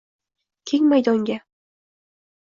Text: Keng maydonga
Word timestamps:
Keng 0.71 0.87
maydonga 0.93 1.37